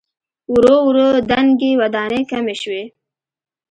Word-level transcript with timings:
ورو 0.53 0.75
ورو 0.87 1.05
دنګې 1.29 1.71
ودانۍ 1.81 2.21
کمې 2.31 2.55
شوې. 2.61 2.83